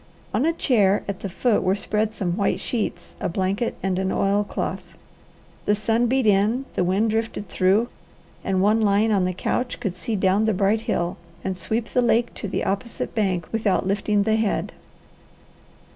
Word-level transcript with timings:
On 0.33 0.47
a 0.47 0.53
chair 0.53 1.03
at 1.07 1.19
the 1.19 1.29
foot 1.29 1.61
were 1.61 1.75
spread 1.75 2.15
some 2.15 2.35
white 2.35 2.59
sheets, 2.59 3.15
a 3.19 3.29
blanket, 3.29 3.75
and 3.83 3.99
an 3.99 4.11
oilcloth. 4.11 4.97
The 5.65 5.75
sun 5.75 6.07
beat 6.07 6.25
in, 6.25 6.65
the 6.73 6.83
wind 6.83 7.11
drifted 7.11 7.47
through, 7.49 7.87
and 8.43 8.63
one 8.63 8.81
lying 8.81 9.11
on 9.11 9.25
the 9.25 9.31
couch 9.33 9.79
could 9.79 9.95
see 9.95 10.15
down 10.15 10.45
the 10.45 10.55
bright 10.55 10.81
hill, 10.89 11.17
and 11.43 11.55
sweep 11.55 11.89
the 11.89 12.01
lake 12.01 12.33
to 12.33 12.47
the 12.47 12.63
opposite 12.63 13.13
bank 13.13 13.45
without 13.51 13.85
lifting 13.85 14.23
the 14.23 14.37
head. 14.37 14.73